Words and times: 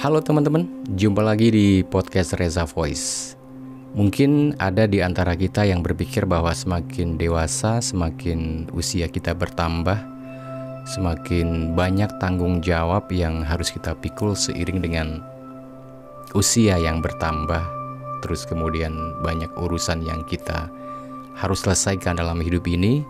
Halo 0.00 0.24
teman-teman, 0.24 0.64
jumpa 0.96 1.20
lagi 1.20 1.52
di 1.52 1.84
podcast 1.84 2.32
Reza 2.40 2.64
Voice. 2.64 3.36
Mungkin 3.92 4.56
ada 4.56 4.88
di 4.88 5.04
antara 5.04 5.36
kita 5.36 5.68
yang 5.68 5.84
berpikir 5.84 6.24
bahwa 6.24 6.56
semakin 6.56 7.20
dewasa, 7.20 7.84
semakin 7.84 8.64
usia 8.72 9.12
kita 9.12 9.36
bertambah, 9.36 10.00
semakin 10.88 11.76
banyak 11.76 12.08
tanggung 12.16 12.64
jawab 12.64 13.12
yang 13.12 13.44
harus 13.44 13.68
kita 13.68 13.92
pikul 13.92 14.32
seiring 14.32 14.80
dengan 14.80 15.20
usia 16.32 16.80
yang 16.80 17.04
bertambah, 17.04 17.60
terus 18.24 18.48
kemudian 18.48 18.96
banyak 19.20 19.52
urusan 19.52 20.00
yang 20.00 20.24
kita 20.24 20.72
harus 21.36 21.60
selesaikan 21.60 22.16
dalam 22.16 22.40
hidup 22.40 22.64
ini. 22.72 23.04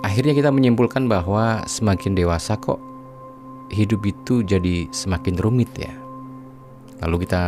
Akhirnya 0.00 0.32
kita 0.32 0.48
menyimpulkan 0.48 1.04
bahwa 1.04 1.68
semakin 1.68 2.16
dewasa 2.16 2.56
kok 2.56 2.89
hidup 3.70 4.02
itu 4.04 4.42
jadi 4.42 4.90
semakin 4.90 5.38
rumit 5.38 5.70
ya. 5.78 5.94
Lalu 7.00 7.24
kita 7.24 7.42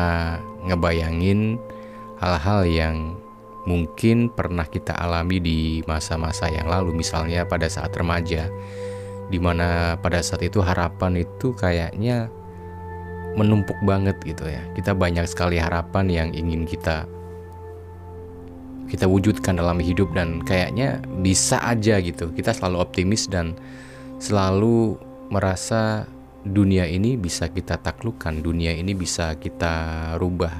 ngebayangin 0.65 1.61
hal-hal 2.23 2.65
yang 2.65 2.97
mungkin 3.69 4.31
pernah 4.33 4.67
kita 4.67 4.95
alami 4.97 5.39
di 5.39 5.61
masa-masa 5.85 6.49
yang 6.49 6.67
lalu, 6.71 6.95
misalnya 6.95 7.47
pada 7.47 7.69
saat 7.69 7.93
remaja, 7.95 8.49
di 9.29 9.39
mana 9.39 9.99
pada 10.01 10.23
saat 10.23 10.43
itu 10.43 10.63
harapan 10.63 11.23
itu 11.23 11.53
kayaknya 11.55 12.31
menumpuk 13.37 13.77
banget 13.85 14.17
gitu 14.25 14.49
ya. 14.49 14.63
Kita 14.73 14.97
banyak 14.97 15.27
sekali 15.29 15.59
harapan 15.61 16.07
yang 16.09 16.29
ingin 16.33 16.65
kita 16.65 17.05
kita 18.91 19.09
wujudkan 19.09 19.57
dalam 19.57 19.81
hidup 19.81 20.13
dan 20.13 20.45
kayaknya 20.45 21.01
bisa 21.25 21.57
aja 21.65 21.97
gitu. 22.03 22.29
Kita 22.29 22.53
selalu 22.53 22.77
optimis 22.85 23.25
dan 23.25 23.57
selalu 24.21 25.01
merasa 25.33 26.05
dunia 26.45 26.85
ini 26.85 27.17
bisa 27.17 27.49
kita 27.49 27.81
taklukkan, 27.81 28.45
dunia 28.45 28.77
ini 28.77 28.93
bisa 28.93 29.33
kita 29.41 30.15
rubah, 30.21 30.53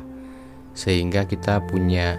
sehingga 0.73 1.29
kita 1.29 1.61
punya 1.69 2.17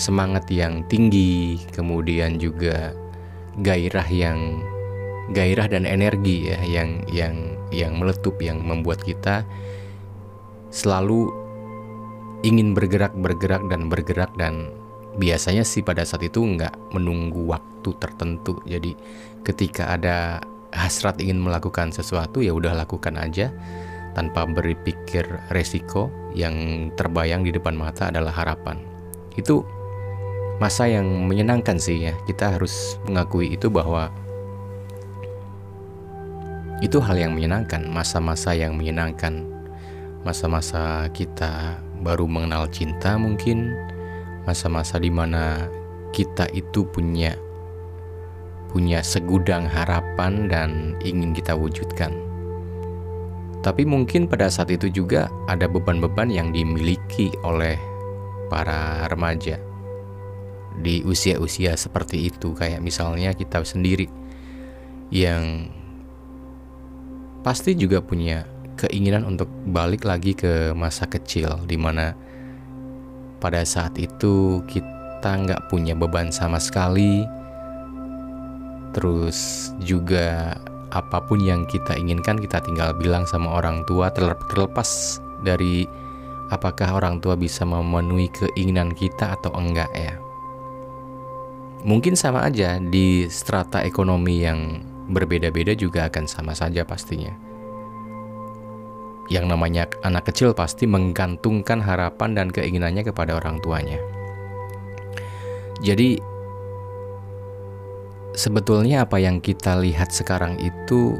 semangat 0.00 0.48
yang 0.48 0.88
tinggi, 0.88 1.60
kemudian 1.76 2.40
juga 2.40 2.96
gairah 3.60 4.08
yang 4.08 4.64
gairah 5.36 5.66
dan 5.66 5.84
energi 5.84 6.54
ya 6.54 6.60
yang 6.62 7.02
yang 7.10 7.58
yang 7.74 7.98
meletup 7.98 8.38
yang 8.38 8.62
membuat 8.62 9.02
kita 9.02 9.42
selalu 10.70 11.34
ingin 12.46 12.78
bergerak 12.78 13.10
bergerak 13.18 13.66
dan 13.66 13.90
bergerak 13.90 14.30
dan 14.38 14.70
biasanya 15.18 15.66
sih 15.66 15.82
pada 15.82 16.06
saat 16.06 16.22
itu 16.28 16.44
nggak 16.44 16.94
menunggu 16.94 17.48
waktu 17.48 17.90
tertentu. 17.98 18.60
Jadi 18.68 18.94
ketika 19.42 19.96
ada 19.96 20.38
hasrat 20.74 21.18
ingin 21.22 21.38
melakukan 21.38 21.90
sesuatu 21.94 22.42
ya 22.42 22.54
udah 22.54 22.74
lakukan 22.74 23.14
aja 23.18 23.52
tanpa 24.16 24.48
berpikir 24.48 25.28
resiko 25.52 26.08
yang 26.32 26.88
terbayang 26.96 27.44
di 27.44 27.52
depan 27.52 27.76
mata 27.76 28.08
adalah 28.08 28.32
harapan. 28.32 28.80
Itu 29.36 29.68
masa 30.56 30.88
yang 30.88 31.04
menyenangkan 31.28 31.76
sih 31.76 32.08
ya. 32.08 32.14
Kita 32.24 32.56
harus 32.56 32.96
mengakui 33.04 33.52
itu 33.52 33.68
bahwa 33.68 34.08
itu 36.80 37.00
hal 37.00 37.16
yang 37.16 37.32
menyenangkan, 37.36 37.84
masa-masa 37.88 38.56
yang 38.56 38.76
menyenangkan. 38.76 39.44
Masa-masa 40.24 41.08
kita 41.12 41.80
baru 42.00 42.28
mengenal 42.28 42.68
cinta 42.72 43.16
mungkin, 43.16 43.72
masa-masa 44.44 45.00
di 45.00 45.08
mana 45.12 45.68
kita 46.12 46.48
itu 46.56 46.88
punya 46.88 47.36
punya 48.76 49.00
segudang 49.00 49.64
harapan 49.64 50.52
dan 50.52 50.70
ingin 51.00 51.32
kita 51.32 51.56
wujudkan. 51.56 52.12
Tapi 53.64 53.88
mungkin 53.88 54.28
pada 54.28 54.52
saat 54.52 54.68
itu 54.68 54.92
juga 54.92 55.32
ada 55.48 55.64
beban-beban 55.64 56.28
yang 56.28 56.52
dimiliki 56.52 57.32
oleh 57.40 57.80
para 58.52 59.08
remaja 59.08 59.56
di 60.76 61.00
usia-usia 61.08 61.72
seperti 61.72 62.28
itu, 62.28 62.52
kayak 62.52 62.84
misalnya 62.84 63.32
kita 63.32 63.64
sendiri 63.64 64.12
yang 65.08 65.72
pasti 67.40 67.72
juga 67.72 68.04
punya 68.04 68.44
keinginan 68.76 69.24
untuk 69.24 69.48
balik 69.72 70.04
lagi 70.04 70.36
ke 70.36 70.76
masa 70.76 71.08
kecil, 71.08 71.64
di 71.64 71.80
mana 71.80 72.12
pada 73.40 73.64
saat 73.64 73.96
itu 73.96 74.60
kita 74.68 75.32
nggak 75.32 75.72
punya 75.72 75.96
beban 75.96 76.28
sama 76.28 76.60
sekali, 76.60 77.24
Terus 78.94 79.70
juga 79.82 80.56
apa 80.94 81.18
pun 81.24 81.42
yang 81.42 81.66
kita 81.66 81.98
inginkan 81.98 82.38
kita 82.38 82.62
tinggal 82.62 82.94
bilang 82.96 83.26
sama 83.26 83.58
orang 83.58 83.82
tua 83.84 84.08
terlepas 84.14 85.20
dari 85.42 85.84
apakah 86.48 86.96
orang 87.02 87.18
tua 87.18 87.34
bisa 87.34 87.66
memenuhi 87.66 88.30
keinginan 88.30 88.94
kita 88.94 89.34
atau 89.36 89.52
enggak 89.54 89.90
ya. 89.92 90.14
Mungkin 91.86 92.18
sama 92.18 92.42
aja 92.46 92.82
di 92.82 93.30
strata 93.30 93.84
ekonomi 93.84 94.42
yang 94.42 94.82
berbeda-beda 95.06 95.76
juga 95.78 96.10
akan 96.10 96.26
sama 96.26 96.50
saja 96.56 96.82
pastinya. 96.82 97.30
Yang 99.26 99.44
namanya 99.46 99.90
anak 100.06 100.30
kecil 100.30 100.54
pasti 100.54 100.86
menggantungkan 100.86 101.82
harapan 101.82 102.34
dan 102.34 102.48
keinginannya 102.50 103.06
kepada 103.06 103.38
orang 103.38 103.58
tuanya. 103.62 103.98
Jadi 105.82 106.18
sebetulnya 108.36 109.08
apa 109.08 109.16
yang 109.16 109.40
kita 109.40 109.80
lihat 109.80 110.12
sekarang 110.12 110.60
itu 110.60 111.16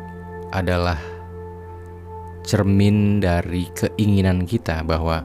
adalah 0.53 1.01
cermin 2.45 3.19
dari 3.19 3.67
keinginan 3.73 4.45
kita 4.45 4.85
bahwa 4.85 5.25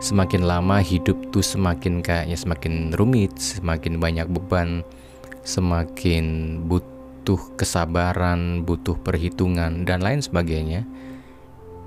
semakin 0.00 0.48
lama 0.48 0.80
hidup 0.80 1.30
tuh 1.30 1.44
semakin 1.44 2.00
kayaknya 2.00 2.34
semakin 2.34 2.90
rumit, 2.96 3.36
semakin 3.36 4.00
banyak 4.00 4.26
beban, 4.32 4.82
semakin 5.46 6.58
butuh 6.66 7.38
kesabaran, 7.54 8.64
butuh 8.66 8.96
perhitungan 8.98 9.86
dan 9.86 10.02
lain 10.02 10.24
sebagainya. 10.24 10.88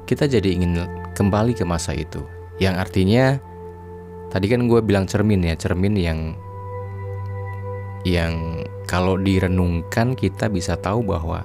Kita 0.06 0.26
jadi 0.26 0.56
ingin 0.56 0.86
kembali 1.14 1.58
ke 1.58 1.66
masa 1.66 1.94
itu. 1.94 2.22
Yang 2.58 2.76
artinya 2.82 3.26
tadi 4.30 4.46
kan 4.50 4.66
gue 4.66 4.80
bilang 4.82 5.06
cermin 5.06 5.44
ya, 5.44 5.54
cermin 5.58 5.94
yang 6.00 6.34
yang 8.08 8.64
kalau 8.88 9.20
direnungkan 9.20 10.16
kita 10.16 10.48
bisa 10.48 10.80
tahu 10.80 11.04
bahwa 11.04 11.44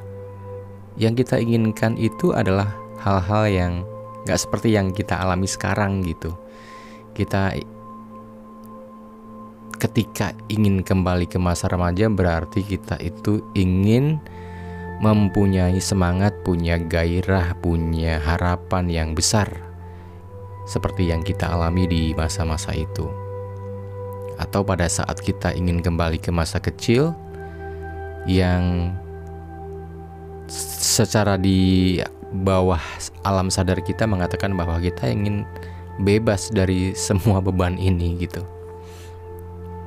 yang 0.95 1.19
kita 1.19 1.43
inginkan 1.43 1.99
itu 1.99 2.31
adalah 2.31 2.71
hal-hal 3.03 3.45
yang 3.51 3.73
gak 4.25 4.39
seperti 4.39 4.75
yang 4.79 4.95
kita 4.95 5.19
alami 5.19 5.51
sekarang 5.51 6.07
gitu. 6.07 6.33
Kita 7.15 7.55
ketika 9.83 10.33
ingin 10.49 10.87
kembali 10.87 11.27
ke 11.27 11.37
masa 11.37 11.67
remaja 11.69 12.07
berarti 12.07 12.63
kita 12.63 12.97
itu 13.03 13.43
ingin 13.59 14.23
mempunyai 15.03 15.77
semangat, 15.83 16.33
punya 16.47 16.79
gairah, 16.79 17.59
punya 17.59 18.23
harapan 18.23 18.87
yang 18.89 19.11
besar 19.13 19.51
seperti 20.65 21.13
yang 21.13 21.21
kita 21.21 21.51
alami 21.51 21.85
di 21.85 22.03
masa-masa 22.17 22.73
itu 22.73 23.24
atau 24.41 24.67
pada 24.67 24.87
saat 24.91 25.21
kita 25.23 25.55
ingin 25.55 25.79
kembali 25.79 26.19
ke 26.19 26.35
masa 26.35 26.59
kecil 26.59 27.15
yang 28.27 28.93
secara 30.85 31.37
di 31.37 32.01
bawah 32.35 32.81
alam 33.23 33.47
sadar 33.49 33.79
kita 33.81 34.05
mengatakan 34.11 34.59
bahwa 34.59 34.83
kita 34.83 35.07
ingin 35.07 35.47
bebas 36.03 36.51
dari 36.51 36.93
semua 36.99 37.39
beban 37.39 37.79
ini 37.79 38.19
gitu. 38.19 38.43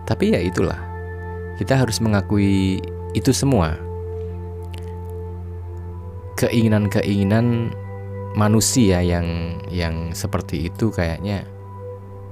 Tapi 0.08 0.32
ya 0.32 0.40
itulah. 0.40 0.80
Kita 1.60 1.76
harus 1.76 2.00
mengakui 2.00 2.80
itu 3.12 3.32
semua. 3.36 3.76
Keinginan-keinginan 6.38 7.74
manusia 8.38 9.02
yang 9.02 9.58
yang 9.74 10.14
seperti 10.14 10.70
itu 10.70 10.94
kayaknya 10.94 11.50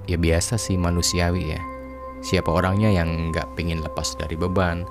ya 0.05 0.17
biasa 0.21 0.61
sih 0.61 0.77
manusiawi 0.77 1.57
ya. 1.57 1.74
Siapa 2.25 2.49
orangnya 2.49 2.89
yang 2.89 3.29
nggak 3.29 3.53
pengen 3.53 3.85
lepas 3.85 4.17
dari 4.17 4.33
beban? 4.33 4.81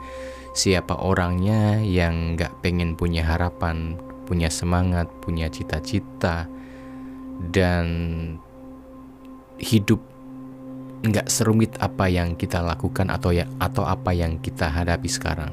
Siapa 0.55 1.03
orangnya 1.03 1.83
yang 1.83 2.39
nggak 2.39 2.63
pengen 2.63 2.95
punya 2.95 3.27
harapan, 3.27 3.99
punya 4.23 4.47
semangat, 4.47 5.11
punya 5.19 5.51
cita-cita, 5.51 6.47
dan 7.51 7.87
hidup 9.59 9.99
nggak 11.05 11.27
serumit 11.27 11.75
apa 11.83 12.07
yang 12.07 12.39
kita 12.39 12.63
lakukan 12.63 13.11
atau 13.11 13.35
ya 13.35 13.51
atau 13.59 13.83
apa 13.83 14.15
yang 14.15 14.39
kita 14.39 14.71
hadapi 14.71 15.11
sekarang. 15.11 15.51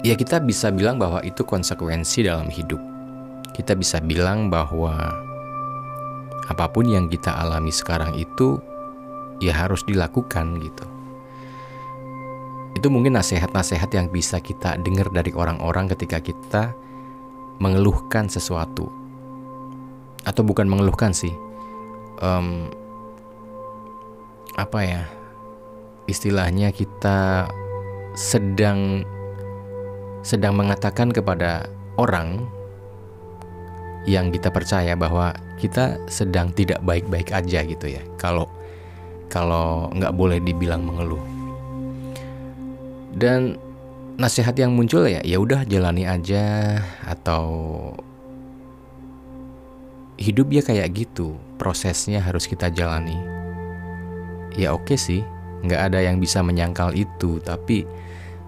Ya 0.00 0.16
kita 0.16 0.40
bisa 0.40 0.72
bilang 0.72 0.96
bahwa 0.96 1.20
itu 1.28 1.44
konsekuensi 1.44 2.24
dalam 2.24 2.48
hidup. 2.48 2.80
Kita 3.52 3.76
bisa 3.76 4.00
bilang 4.00 4.48
bahwa 4.48 4.96
apa 6.48 6.64
pun 6.72 6.88
yang 6.88 7.12
kita 7.12 7.36
alami 7.36 7.68
sekarang 7.68 8.16
itu 8.16 8.56
ya 9.38 9.54
harus 9.54 9.82
dilakukan 9.86 10.58
gitu. 10.62 10.86
Itu 12.78 12.88
mungkin 12.94 13.18
nasihat-nasihat 13.18 13.90
yang 13.94 14.06
bisa 14.10 14.38
kita 14.38 14.78
dengar 14.78 15.10
dari 15.10 15.34
orang-orang 15.34 15.90
ketika 15.94 16.22
kita 16.22 16.62
mengeluhkan 17.58 18.30
sesuatu 18.30 18.86
atau 20.22 20.42
bukan 20.46 20.70
mengeluhkan 20.70 21.10
sih 21.10 21.34
um, 22.22 22.70
apa 24.54 24.78
ya 24.82 25.02
istilahnya 26.10 26.70
kita 26.74 27.46
sedang 28.14 29.02
sedang 30.26 30.58
mengatakan 30.58 31.14
kepada 31.14 31.70
orang 31.94 32.46
yang 34.06 34.34
kita 34.34 34.50
percaya 34.50 34.94
bahwa 34.98 35.34
kita 35.60 36.00
sedang 36.10 36.50
tidak 36.54 36.82
baik-baik 36.82 37.30
aja 37.30 37.62
gitu 37.66 37.86
ya 37.86 38.02
kalau 38.18 38.50
kalau 39.28 39.92
nggak 39.92 40.12
boleh 40.16 40.40
dibilang 40.40 40.84
mengeluh. 40.84 41.22
Dan 43.14 43.56
nasihat 44.18 44.56
yang 44.58 44.74
muncul 44.74 45.06
ya 45.06 45.22
ya 45.22 45.38
udah 45.38 45.62
jalani 45.62 46.02
aja 46.02 46.78
atau 47.06 47.46
hidup 50.18 50.50
ya 50.50 50.62
kayak 50.66 50.90
gitu 51.06 51.38
prosesnya 51.56 52.18
harus 52.18 52.50
kita 52.50 52.72
jalani. 52.72 53.16
Ya 54.58 54.74
oke 54.74 54.98
sih 54.98 55.22
nggak 55.62 55.92
ada 55.92 55.98
yang 56.02 56.18
bisa 56.18 56.42
menyangkal 56.42 56.94
itu 56.94 57.38
tapi 57.42 57.86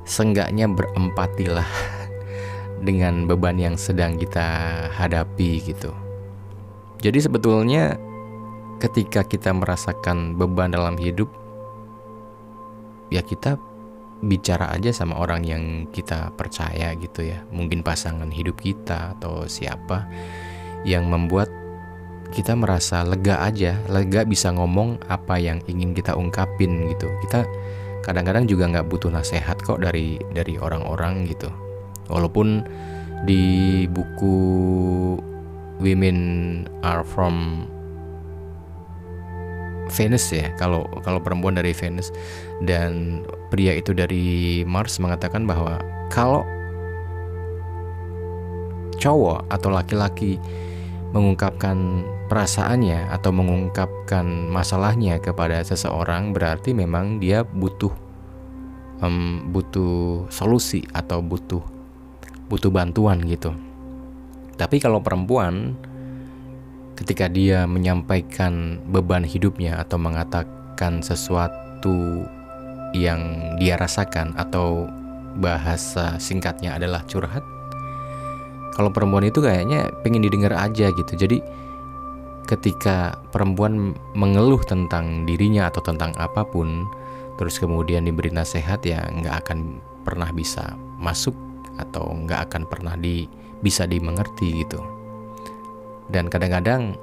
senggaknya 0.02 0.66
berempatilah 0.66 1.66
dengan 2.86 3.30
beban 3.30 3.60
yang 3.60 3.76
sedang 3.78 4.18
kita 4.18 4.46
hadapi 4.98 5.62
gitu. 5.62 5.94
Jadi 7.00 7.18
sebetulnya 7.22 7.96
ketika 8.80 9.22
kita 9.28 9.52
merasakan 9.52 10.40
beban 10.40 10.72
dalam 10.72 10.96
hidup 10.96 11.28
ya 13.12 13.20
kita 13.20 13.60
bicara 14.20 14.68
aja 14.72 14.92
sama 14.92 15.16
orang 15.16 15.42
yang 15.44 15.62
kita 15.92 16.32
percaya 16.36 16.92
gitu 16.96 17.24
ya. 17.24 17.44
Mungkin 17.52 17.80
pasangan 17.80 18.28
hidup 18.28 18.60
kita 18.60 19.16
atau 19.18 19.48
siapa 19.48 20.08
yang 20.84 21.08
membuat 21.08 21.48
kita 22.30 22.54
merasa 22.54 23.02
lega 23.02 23.42
aja 23.42 23.74
lega 23.90 24.22
bisa 24.22 24.54
ngomong 24.54 25.02
apa 25.10 25.40
yang 25.40 25.58
ingin 25.66 25.96
kita 25.96 26.14
ungkapin 26.14 26.88
gitu. 26.92 27.08
Kita 27.26 27.44
kadang-kadang 28.04 28.46
juga 28.46 28.68
nggak 28.70 28.86
butuh 28.88 29.10
nasihat 29.10 29.58
kok 29.60 29.80
dari 29.80 30.20
dari 30.32 30.60
orang-orang 30.60 31.26
gitu. 31.28 31.48
Walaupun 32.12 32.64
di 33.24 33.84
buku 33.88 34.36
Women 35.80 36.18
Are 36.84 37.04
From 37.04 37.64
Venus 39.90 40.30
ya 40.30 40.54
kalau 40.56 40.86
kalau 41.02 41.18
perempuan 41.20 41.58
dari 41.58 41.74
Venus 41.74 42.14
dan 42.62 43.22
pria 43.50 43.74
itu 43.74 43.90
dari 43.92 44.62
Mars 44.64 45.02
mengatakan 45.02 45.44
bahwa 45.44 45.82
kalau 46.08 46.46
cowok 49.00 49.48
atau 49.48 49.68
laki-laki 49.72 50.36
mengungkapkan 51.10 52.06
perasaannya 52.30 53.10
atau 53.10 53.34
mengungkapkan 53.34 54.46
masalahnya 54.46 55.18
kepada 55.18 55.58
seseorang 55.66 56.30
berarti 56.30 56.70
memang 56.70 57.18
dia 57.18 57.42
butuh 57.42 57.90
um, 59.02 59.50
butuh 59.50 60.30
solusi 60.30 60.86
atau 60.94 61.18
butuh 61.18 61.64
butuh 62.46 62.70
bantuan 62.70 63.18
gitu. 63.26 63.50
Tapi 64.54 64.76
kalau 64.78 65.00
perempuan 65.02 65.74
ketika 67.00 67.26
dia 67.32 67.64
menyampaikan 67.64 68.78
beban 68.92 69.24
hidupnya 69.24 69.80
atau 69.80 69.96
mengatakan 69.96 71.00
sesuatu 71.00 72.28
yang 72.92 73.54
dia 73.56 73.80
rasakan 73.80 74.36
atau 74.36 74.84
bahasa 75.40 76.18
singkatnya 76.20 76.76
adalah 76.76 77.00
curhat 77.06 77.42
kalau 78.80 78.90
perempuan 78.94 79.26
itu 79.26 79.42
kayaknya 79.42 79.90
pengen 80.00 80.24
didengar 80.24 80.54
aja 80.54 80.88
gitu. 80.94 81.12
Jadi 81.12 81.42
ketika 82.46 83.18
perempuan 83.30 83.92
mengeluh 84.16 84.62
tentang 84.64 85.28
dirinya 85.28 85.68
atau 85.68 85.84
tentang 85.84 86.16
apa 86.18 86.42
pun 86.42 86.88
terus 87.38 87.60
kemudian 87.60 88.08
diberi 88.08 88.32
nasihat 88.32 88.80
ya 88.80 89.04
nggak 89.06 89.46
akan 89.46 89.78
pernah 90.02 90.32
bisa 90.32 90.74
masuk 90.98 91.36
atau 91.76 92.08
nggak 92.10 92.50
akan 92.50 92.62
pernah 92.66 92.96
di 92.96 93.28
bisa 93.60 93.84
dimengerti 93.84 94.64
gitu 94.64 94.82
dan 96.10 96.26
kadang-kadang 96.26 96.98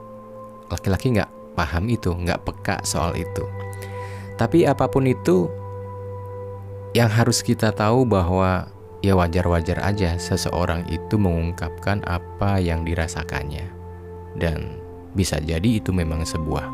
laki-laki 0.68 1.15
nggak 1.15 1.31
paham 1.56 1.88
itu, 1.88 2.12
nggak 2.13 2.44
peka 2.44 2.83
soal 2.83 3.15
itu. 3.15 3.44
Tapi 4.38 4.68
apa 4.69 4.86
pun 4.86 5.09
itu, 5.09 5.50
yang 6.94 7.09
harus 7.09 7.42
kita 7.42 7.74
tahu 7.74 8.06
bahwa 8.06 8.69
ya 9.01 9.18
wajar-wajar 9.18 9.81
aja 9.81 10.13
seseorang 10.19 10.86
itu 10.92 11.18
mengungkapkan 11.18 12.06
apa 12.06 12.62
yang 12.62 12.86
dirasakannya. 12.86 13.65
Dan 14.38 14.77
bisa 15.18 15.42
jadi 15.42 15.81
itu 15.81 15.89
memang 15.89 16.21
sebuah 16.21 16.69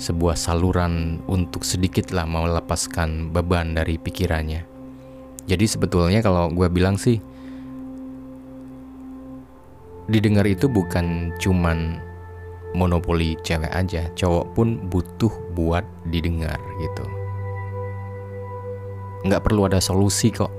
sebuah 0.00 0.36
saluran 0.36 1.20
untuk 1.28 1.64
sedikitlah 1.64 2.24
melepaskan 2.24 3.32
beban 3.32 3.76
dari 3.76 4.00
pikirannya. 4.00 4.64
Jadi 5.44 5.64
sebetulnya 5.68 6.24
kalau 6.24 6.48
gue 6.48 6.68
bilang 6.72 6.96
sih 6.96 7.20
didengar 10.10 10.44
itu 10.44 10.66
bukan 10.66 11.30
cuman 11.38 12.02
monopoli 12.74 13.38
cewek 13.46 13.70
aja, 13.70 14.10
cowok 14.18 14.46
pun 14.54 14.78
butuh 14.90 15.30
buat 15.54 15.86
didengar 16.10 16.58
gitu. 16.82 17.06
Nggak 19.26 19.42
perlu 19.46 19.70
ada 19.70 19.78
solusi 19.78 20.34
kok, 20.34 20.50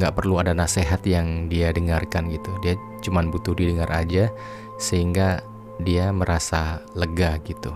nggak 0.00 0.16
perlu 0.16 0.40
ada 0.40 0.56
nasihat 0.56 1.00
yang 1.04 1.52
dia 1.52 1.72
dengarkan 1.72 2.32
gitu. 2.32 2.52
Dia 2.64 2.76
cuman 3.04 3.28
butuh 3.28 3.52
didengar 3.56 3.88
aja 3.92 4.32
sehingga 4.80 5.44
dia 5.82 6.10
merasa 6.10 6.82
lega 6.96 7.38
gitu. 7.44 7.72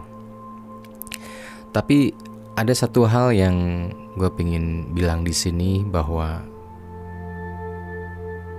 Tapi 1.73 2.13
ada 2.53 2.73
satu 2.77 3.09
hal 3.09 3.33
yang 3.33 3.89
gue 4.21 4.29
pengen 4.29 4.93
bilang 4.93 5.25
di 5.25 5.33
sini 5.33 5.81
bahwa 5.81 6.45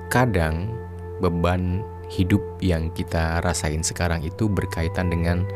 kadang 0.09 0.73
beban 1.21 1.85
hidup 2.13 2.41
yang 2.61 2.93
kita 2.93 3.41
rasain 3.41 3.81
sekarang 3.81 4.21
itu 4.21 4.45
berkaitan 4.45 5.09
dengan 5.09 5.49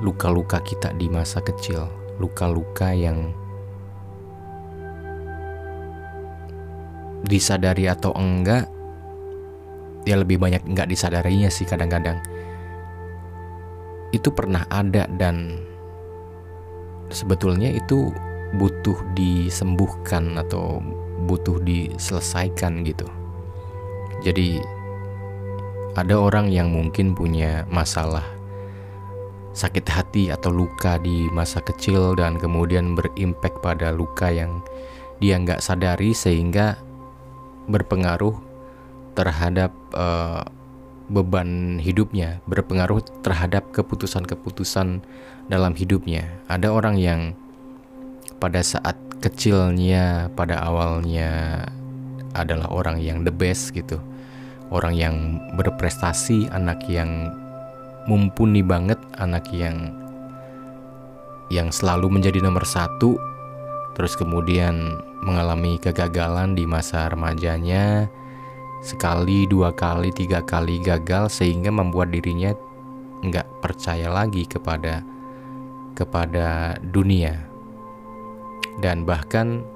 luka-luka 0.00 0.64
kita 0.64 0.96
di 0.96 1.12
masa 1.12 1.44
kecil, 1.44 1.84
luka-luka 2.16 2.96
yang 2.96 3.36
disadari 7.28 7.84
atau 7.84 8.16
enggak 8.16 8.64
ya 10.08 10.16
lebih 10.16 10.40
banyak 10.40 10.64
enggak 10.64 10.88
disadarinya 10.88 11.52
sih 11.52 11.68
kadang-kadang. 11.68 12.16
Itu 14.10 14.32
pernah 14.32 14.64
ada 14.72 15.04
dan 15.20 15.60
sebetulnya 17.12 17.68
itu 17.68 18.08
butuh 18.56 18.96
disembuhkan 19.12 20.40
atau 20.40 20.80
butuh 21.28 21.60
diselesaikan 21.62 22.82
gitu. 22.82 23.06
Jadi 24.24 24.79
ada 25.98 26.14
orang 26.14 26.50
yang 26.50 26.70
mungkin 26.70 27.18
punya 27.18 27.66
masalah 27.66 28.22
sakit 29.50 29.86
hati 29.90 30.24
atau 30.30 30.54
luka 30.54 30.96
di 31.02 31.26
masa 31.34 31.58
kecil 31.58 32.14
dan 32.14 32.38
kemudian 32.38 32.94
berimpact 32.94 33.58
pada 33.58 33.90
luka 33.90 34.30
yang 34.30 34.62
dia 35.18 35.36
nggak 35.36 35.58
sadari 35.58 36.14
sehingga 36.14 36.78
berpengaruh 37.66 38.38
terhadap 39.18 39.74
uh, 39.92 40.46
beban 41.10 41.82
hidupnya, 41.82 42.38
berpengaruh 42.46 43.02
terhadap 43.26 43.74
keputusan-keputusan 43.74 45.02
dalam 45.50 45.74
hidupnya. 45.74 46.30
Ada 46.46 46.70
orang 46.70 46.96
yang 46.96 47.20
pada 48.38 48.62
saat 48.62 48.94
kecilnya, 49.18 50.30
pada 50.38 50.62
awalnya 50.62 51.66
adalah 52.32 52.70
orang 52.70 53.02
yang 53.02 53.26
the 53.26 53.34
best 53.34 53.74
gitu 53.74 53.98
orang 54.70 54.94
yang 54.94 55.16
berprestasi, 55.58 56.46
anak 56.54 56.86
yang 56.86 57.34
mumpuni 58.06 58.62
banget, 58.62 58.98
anak 59.18 59.50
yang 59.50 59.94
yang 61.50 61.74
selalu 61.74 62.06
menjadi 62.06 62.38
nomor 62.38 62.62
satu, 62.62 63.18
terus 63.98 64.14
kemudian 64.14 65.02
mengalami 65.26 65.76
kegagalan 65.82 66.54
di 66.54 66.62
masa 66.64 67.10
remajanya, 67.10 68.06
sekali, 68.86 69.50
dua 69.50 69.74
kali, 69.74 70.14
tiga 70.14 70.40
kali 70.46 70.78
gagal 70.78 71.42
sehingga 71.42 71.74
membuat 71.74 72.14
dirinya 72.14 72.54
nggak 73.20 73.60
percaya 73.60 74.08
lagi 74.08 74.46
kepada 74.46 75.02
kepada 75.98 76.78
dunia. 76.80 77.36
Dan 78.80 79.04
bahkan 79.04 79.66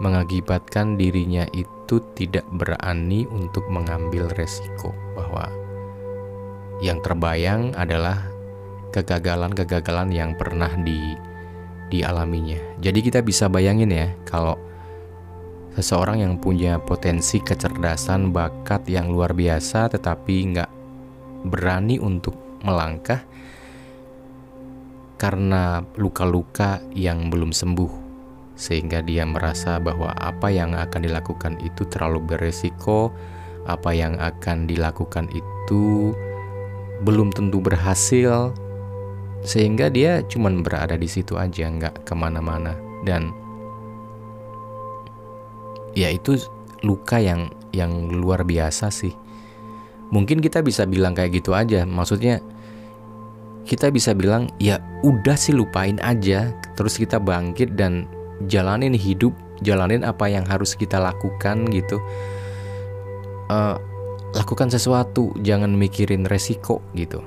mengakibatkan 0.00 0.98
dirinya 0.98 1.46
itu 1.54 1.75
tidak 2.18 2.42
berani 2.50 3.24
untuk 3.30 3.62
mengambil 3.70 4.26
resiko 4.34 4.90
bahwa 5.14 5.46
yang 6.82 7.00
terbayang 7.00 7.72
adalah 7.78 8.26
kegagalan-kegagalan 8.92 10.12
yang 10.12 10.34
pernah 10.36 10.68
di 10.82 11.16
dialaminya. 11.88 12.58
Jadi 12.82 12.98
kita 12.98 13.22
bisa 13.22 13.46
bayangin 13.46 13.94
ya 13.94 14.10
kalau 14.26 14.58
seseorang 15.78 16.24
yang 16.24 16.34
punya 16.40 16.80
potensi 16.82 17.38
kecerdasan, 17.38 18.34
bakat 18.34 18.88
yang 18.90 19.12
luar 19.12 19.36
biasa, 19.36 19.92
tetapi 19.92 20.34
nggak 20.56 20.70
berani 21.46 22.00
untuk 22.02 22.34
melangkah 22.64 23.22
karena 25.16 25.80
luka-luka 25.96 26.82
yang 26.92 27.32
belum 27.32 27.52
sembuh, 27.52 27.92
sehingga 28.56 29.04
dia 29.04 29.22
merasa 29.28 29.76
bahwa 29.76 30.16
apa 30.16 30.48
yang 30.48 30.72
akan 30.72 31.04
dilakukan 31.04 31.60
itu 31.60 31.84
terlalu 31.92 32.24
beresiko, 32.24 33.12
apa 33.68 33.92
yang 33.92 34.16
akan 34.16 34.64
dilakukan 34.64 35.28
itu 35.30 36.16
belum 37.04 37.30
tentu 37.36 37.60
berhasil, 37.60 38.56
sehingga 39.44 39.92
dia 39.92 40.24
cuman 40.24 40.64
berada 40.64 40.96
di 40.96 41.06
situ 41.06 41.36
aja, 41.36 41.68
nggak 41.68 42.08
ke 42.08 42.14
mana-mana 42.16 42.72
dan 43.04 43.30
ya 45.92 46.12
itu 46.12 46.40
luka 46.80 47.20
yang 47.20 47.52
yang 47.76 47.92
luar 48.08 48.44
biasa 48.44 48.88
sih. 48.88 49.12
Mungkin 50.08 50.38
kita 50.40 50.62
bisa 50.62 50.86
bilang 50.86 51.12
kayak 51.12 51.42
gitu 51.42 51.52
aja. 51.52 51.82
Maksudnya 51.82 52.38
kita 53.66 53.90
bisa 53.90 54.14
bilang 54.14 54.46
ya 54.62 54.78
udah 55.02 55.34
sih 55.34 55.52
lupain 55.52 55.98
aja. 56.00 56.54
Terus 56.78 56.96
kita 56.96 57.18
bangkit 57.18 57.74
dan 57.74 58.06
jalanin 58.44 58.92
hidup, 58.92 59.32
jalanin 59.64 60.04
apa 60.04 60.28
yang 60.28 60.44
harus 60.44 60.76
kita 60.76 61.00
lakukan 61.00 61.64
gitu. 61.72 61.96
Uh, 63.48 63.80
lakukan 64.36 64.68
sesuatu, 64.68 65.32
jangan 65.40 65.72
mikirin 65.72 66.28
resiko 66.28 66.84
gitu. 66.92 67.24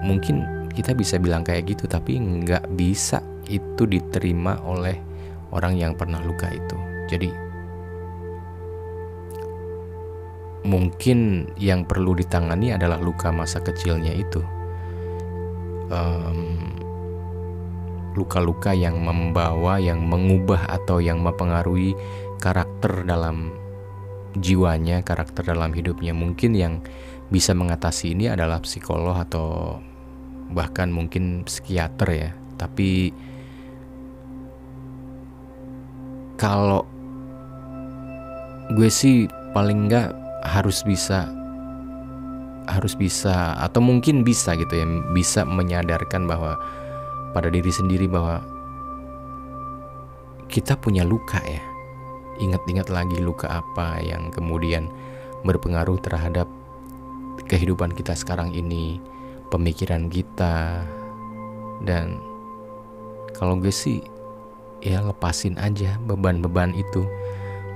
Mungkin 0.00 0.68
kita 0.72 0.96
bisa 0.96 1.20
bilang 1.20 1.44
kayak 1.44 1.76
gitu, 1.76 1.84
tapi 1.84 2.16
nggak 2.16 2.72
bisa 2.72 3.20
itu 3.50 3.84
diterima 3.84 4.56
oleh 4.64 4.96
orang 5.52 5.76
yang 5.76 5.92
pernah 5.92 6.22
luka 6.24 6.48
itu. 6.48 6.76
Jadi 7.10 7.28
mungkin 10.64 11.50
yang 11.56 11.88
perlu 11.88 12.12
ditangani 12.14 12.76
adalah 12.76 13.00
luka 13.00 13.32
masa 13.32 13.64
kecilnya 13.64 14.12
itu 14.12 14.44
luka-luka 18.14 18.74
yang 18.74 18.98
membawa 19.00 19.78
yang 19.78 20.02
mengubah 20.06 20.66
atau 20.66 20.98
yang 20.98 21.22
mempengaruhi 21.22 21.94
karakter 22.42 23.06
dalam 23.06 23.54
jiwanya 24.38 25.02
karakter 25.02 25.46
dalam 25.46 25.70
hidupnya. 25.74 26.14
Mungkin 26.14 26.54
yang 26.54 26.82
bisa 27.30 27.54
mengatasi 27.54 28.14
ini 28.14 28.26
adalah 28.30 28.58
psikolog 28.62 29.14
atau 29.14 29.78
bahkan 30.50 30.90
mungkin 30.90 31.46
psikiater 31.46 32.08
ya. 32.10 32.30
Tapi 32.58 33.14
kalau 36.40 36.84
gue 38.74 38.90
sih 38.90 39.26
paling 39.52 39.90
nggak 39.90 40.14
harus 40.46 40.80
bisa 40.86 41.26
harus 42.70 42.94
bisa 42.94 43.58
atau 43.58 43.82
mungkin 43.82 44.22
bisa 44.22 44.54
gitu 44.54 44.70
ya 44.78 44.86
bisa 45.10 45.42
menyadarkan 45.42 46.30
bahwa 46.30 46.54
pada 47.32 47.48
diri 47.48 47.70
sendiri 47.70 48.10
bahwa 48.10 48.42
kita 50.50 50.74
punya 50.74 51.06
luka 51.06 51.38
ya 51.46 51.62
ingat-ingat 52.40 52.88
lagi 52.90 53.20
luka 53.20 53.46
apa 53.46 54.00
yang 54.02 54.32
kemudian 54.32 54.88
berpengaruh 55.44 56.00
terhadap 56.00 56.48
kehidupan 57.46 57.92
kita 57.94 58.16
sekarang 58.16 58.50
ini 58.50 58.98
pemikiran 59.52 60.08
kita 60.08 60.84
dan 61.84 62.18
kalau 63.36 63.56
gue 63.56 63.72
sih 63.72 64.02
ya 64.80 65.04
lepasin 65.04 65.60
aja 65.60 66.00
beban-beban 66.04 66.72
itu 66.76 67.04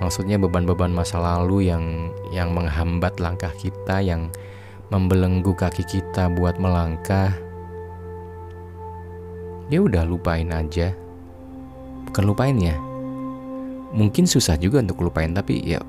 Maksudnya 0.02 0.36
beban-beban 0.42 0.90
masa 0.90 1.22
lalu 1.22 1.70
yang 1.70 2.10
yang 2.34 2.50
menghambat 2.50 3.22
langkah 3.22 3.52
kita, 3.54 4.02
yang 4.02 4.30
membelenggu 4.90 5.54
kaki 5.54 5.86
kita 5.86 6.26
buat 6.34 6.58
melangkah. 6.58 7.30
Ya 9.74 9.82
udah 9.82 10.06
lupain 10.06 10.54
aja. 10.54 10.94
Bukan 12.06 12.22
lupain 12.30 12.54
ya. 12.62 12.78
Mungkin 13.90 14.22
susah 14.22 14.54
juga 14.54 14.78
untuk 14.78 15.02
lupain 15.02 15.34
tapi 15.34 15.58
ya 15.66 15.82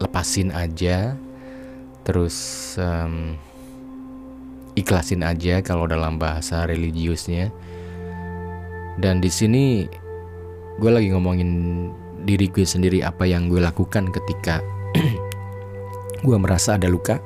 lepasin 0.00 0.48
aja. 0.56 1.12
Terus 2.08 2.36
um, 2.80 3.36
ikhlasin 4.72 5.20
aja 5.20 5.60
kalau 5.60 5.84
dalam 5.84 6.16
bahasa 6.16 6.64
religiusnya. 6.64 7.52
Dan 8.96 9.20
di 9.20 9.28
sini 9.28 9.84
gue 10.80 10.88
lagi 10.88 11.12
ngomongin 11.12 11.50
diri 12.24 12.48
gue 12.48 12.64
sendiri 12.64 13.04
apa 13.04 13.28
yang 13.28 13.52
gue 13.52 13.60
lakukan 13.60 14.08
ketika 14.08 14.64
gue 16.26 16.36
merasa 16.40 16.80
ada 16.80 16.88
luka 16.88 17.20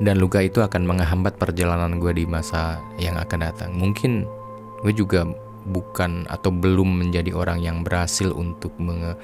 dan 0.00 0.20
luka 0.20 0.44
itu 0.44 0.60
akan 0.60 0.84
menghambat 0.84 1.40
perjalanan 1.40 1.96
gue 1.96 2.12
di 2.12 2.24
masa 2.28 2.80
yang 3.00 3.16
akan 3.16 3.38
datang. 3.40 3.70
Mungkin 3.72 4.28
gue 4.84 4.92
juga 4.92 5.24
bukan 5.66 6.28
atau 6.28 6.52
belum 6.52 7.06
menjadi 7.06 7.32
orang 7.32 7.64
yang 7.64 7.80
berhasil 7.80 8.30
untuk 8.30 8.76
menge, 8.76 9.16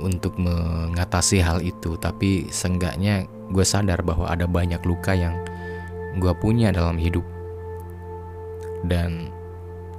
untuk 0.00 0.34
mengatasi 0.40 1.44
hal 1.44 1.60
itu, 1.60 2.00
tapi 2.00 2.48
seenggaknya 2.48 3.28
gue 3.52 3.64
sadar 3.64 4.00
bahwa 4.00 4.26
ada 4.32 4.48
banyak 4.48 4.80
luka 4.82 5.12
yang 5.12 5.36
gue 6.16 6.32
punya 6.40 6.72
dalam 6.72 6.96
hidup 6.96 7.24
dan 8.88 9.28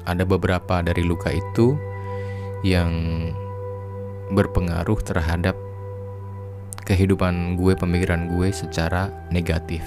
ada 0.03 0.27
beberapa 0.27 0.83
dari 0.83 1.05
luka 1.05 1.31
itu 1.31 1.79
yang 2.65 2.91
berpengaruh 4.33 4.99
terhadap 5.03 5.55
kehidupan 6.83 7.55
gue, 7.55 7.73
pemikiran 7.75 8.31
gue 8.35 8.51
secara 8.51 9.09
negatif. 9.31 9.83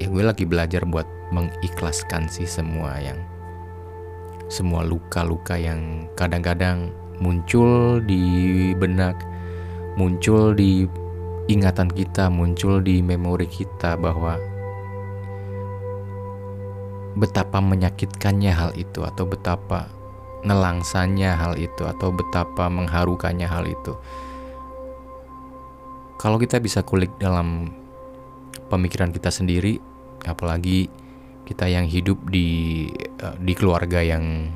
Ya 0.00 0.10
gue 0.10 0.22
lagi 0.22 0.44
belajar 0.44 0.84
buat 0.84 1.06
mengikhlaskan 1.32 2.28
sih 2.28 2.44
semua 2.44 2.98
yang 3.00 3.18
semua 4.52 4.84
luka-luka 4.84 5.56
yang 5.56 6.04
kadang-kadang 6.14 6.92
muncul 7.22 8.02
di 8.04 8.70
benak, 8.76 9.16
muncul 9.96 10.52
di 10.52 10.84
ingatan 11.48 11.88
kita, 11.88 12.28
muncul 12.28 12.80
di 12.84 13.00
memori 13.00 13.48
kita 13.48 13.96
bahwa 13.96 14.36
betapa 17.14 17.62
menyakitkannya 17.62 18.50
hal 18.50 18.74
itu 18.74 19.06
atau 19.06 19.22
betapa 19.22 19.86
nelangsanya 20.44 21.34
hal 21.34 21.56
itu 21.56 21.88
atau 21.88 22.12
betapa 22.12 22.68
mengharukannya 22.68 23.48
hal 23.48 23.64
itu. 23.64 23.96
Kalau 26.20 26.36
kita 26.36 26.60
bisa 26.60 26.84
kulik 26.84 27.10
dalam 27.20 27.72
pemikiran 28.68 29.10
kita 29.12 29.32
sendiri, 29.32 29.80
apalagi 30.24 30.88
kita 31.44 31.68
yang 31.68 31.84
hidup 31.84 32.16
di 32.28 32.88
eh, 33.20 33.36
di 33.40 33.52
keluarga 33.52 34.00
yang 34.00 34.48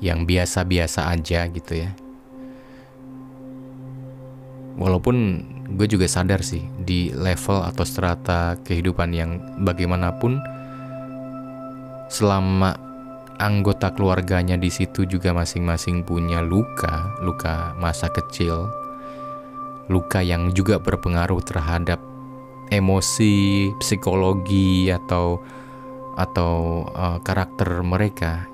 yang 0.00 0.28
biasa-biasa 0.28 1.08
aja 1.12 1.48
gitu 1.48 1.72
ya. 1.76 1.90
Walaupun 4.76 5.16
gue 5.72 5.88
juga 5.88 6.04
sadar 6.04 6.44
sih 6.44 6.60
di 6.76 7.08
level 7.10 7.64
atau 7.64 7.84
strata 7.88 8.60
kehidupan 8.60 9.08
yang 9.16 9.40
bagaimanapun 9.64 10.36
selama 12.12 12.85
anggota 13.36 13.92
keluarganya 13.92 14.56
di 14.56 14.72
situ 14.72 15.04
juga 15.04 15.36
masing-masing 15.36 16.04
punya 16.04 16.40
luka, 16.40 17.16
luka 17.20 17.76
masa 17.76 18.08
kecil, 18.08 18.68
luka 19.92 20.24
yang 20.24 20.52
juga 20.56 20.80
berpengaruh 20.80 21.40
terhadap 21.44 22.00
emosi, 22.72 23.70
psikologi 23.78 24.88
atau 24.90 25.40
atau 26.16 26.84
uh, 26.96 27.20
karakter 27.20 27.84
mereka. 27.84 28.48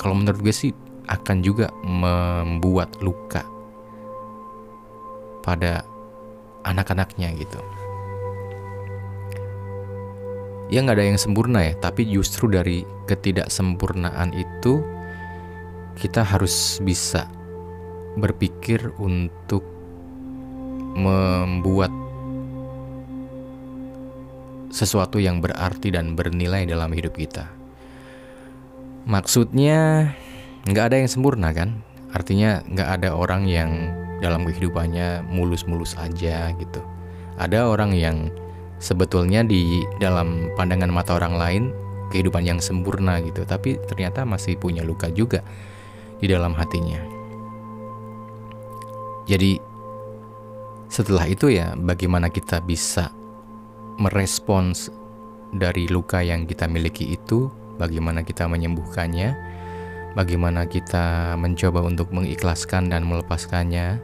Kalau 0.00 0.16
menurut 0.16 0.40
gue 0.40 0.54
sih 0.54 0.72
akan 1.04 1.44
juga 1.44 1.68
membuat 1.84 2.96
luka 3.04 3.44
pada 5.44 5.84
anak-anaknya 6.64 7.36
gitu 7.36 7.60
ya 10.72 10.80
nggak 10.80 10.96
ada 10.96 11.06
yang 11.12 11.20
sempurna 11.20 11.60
ya 11.60 11.74
tapi 11.76 12.08
justru 12.08 12.48
dari 12.48 12.82
ketidaksempurnaan 13.08 14.32
itu 14.32 14.80
kita 15.94 16.26
harus 16.26 16.82
bisa 16.82 17.30
berpikir 18.18 18.94
untuk 18.98 19.62
membuat 20.94 21.90
sesuatu 24.74 25.22
yang 25.22 25.38
berarti 25.38 25.94
dan 25.94 26.18
bernilai 26.18 26.66
dalam 26.66 26.90
hidup 26.90 27.14
kita. 27.14 27.46
Maksudnya 29.06 30.10
nggak 30.66 30.84
ada 30.90 30.96
yang 30.98 31.10
sempurna 31.10 31.54
kan? 31.54 31.78
Artinya 32.10 32.62
nggak 32.66 32.88
ada 32.98 33.14
orang 33.14 33.46
yang 33.46 33.94
dalam 34.18 34.42
kehidupannya 34.46 35.26
mulus-mulus 35.30 35.94
aja 35.94 36.50
gitu. 36.58 36.82
Ada 37.38 37.70
orang 37.70 37.94
yang 37.94 38.30
sebetulnya 38.84 39.40
di 39.40 39.80
dalam 39.96 40.52
pandangan 40.60 40.92
mata 40.92 41.16
orang 41.16 41.40
lain 41.40 41.62
kehidupan 42.12 42.44
yang 42.44 42.60
sempurna 42.60 43.16
gitu, 43.24 43.48
tapi 43.48 43.80
ternyata 43.88 44.28
masih 44.28 44.60
punya 44.60 44.84
luka 44.84 45.08
juga 45.08 45.40
di 46.20 46.28
dalam 46.28 46.52
hatinya. 46.52 47.00
Jadi 49.24 49.56
setelah 50.92 51.24
itu 51.24 51.48
ya 51.48 51.72
bagaimana 51.80 52.28
kita 52.28 52.60
bisa 52.60 53.08
merespons 53.96 54.92
dari 55.56 55.88
luka 55.88 56.20
yang 56.20 56.44
kita 56.44 56.68
miliki 56.68 57.16
itu, 57.16 57.48
bagaimana 57.80 58.20
kita 58.20 58.44
menyembuhkannya, 58.44 59.32
bagaimana 60.12 60.68
kita 60.68 61.34
mencoba 61.40 61.80
untuk 61.88 62.12
mengikhlaskan 62.12 62.92
dan 62.92 63.08
melepaskannya, 63.08 63.96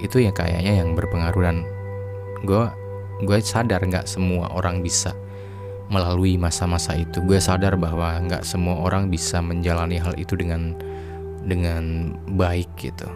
itu 0.00 0.24
ya 0.24 0.32
kayaknya 0.32 0.80
yang 0.80 0.96
berpengaruh 0.96 1.42
dan 1.44 1.68
gue 2.42 2.64
gue 3.22 3.38
sadar 3.38 3.84
nggak 3.86 4.10
semua 4.10 4.50
orang 4.50 4.82
bisa 4.82 5.14
melalui 5.92 6.34
masa-masa 6.34 6.96
itu. 6.98 7.22
Gue 7.22 7.38
sadar 7.38 7.78
bahwa 7.78 8.18
nggak 8.24 8.42
semua 8.42 8.80
orang 8.82 9.12
bisa 9.12 9.38
menjalani 9.38 10.00
hal 10.00 10.16
itu 10.18 10.34
dengan 10.34 10.74
dengan 11.44 12.16
baik 12.34 12.72
gitu. 12.80 13.06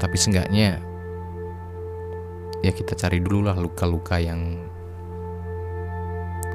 Tapi 0.00 0.16
seenggaknya 0.16 0.80
ya 2.62 2.70
kita 2.70 2.94
cari 2.94 3.18
dulu 3.18 3.50
lah 3.50 3.58
luka-luka 3.58 4.22
yang 4.22 4.56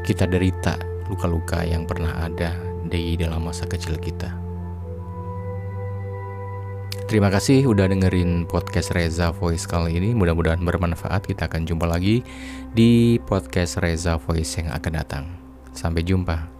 kita 0.07 0.23
derita 0.23 0.79
luka-luka 1.11 1.67
yang 1.67 1.83
pernah 1.83 2.15
ada 2.23 2.55
di 2.87 3.19
dalam 3.19 3.43
masa 3.43 3.67
kecil 3.67 3.99
kita 3.99 4.46
Terima 7.07 7.31
kasih 7.31 7.63
udah 7.71 7.87
dengerin 7.87 8.43
podcast 8.51 8.91
Reza 8.91 9.31
Voice 9.31 9.63
kali 9.63 9.95
ini. 9.95 10.11
Mudah-mudahan 10.11 10.59
bermanfaat. 10.59 11.23
Kita 11.23 11.47
akan 11.47 11.63
jumpa 11.63 11.87
lagi 11.87 12.19
di 12.75 13.15
podcast 13.23 13.79
Reza 13.79 14.19
Voice 14.19 14.59
yang 14.59 14.75
akan 14.75 14.91
datang. 14.91 15.25
Sampai 15.71 16.03
jumpa. 16.03 16.56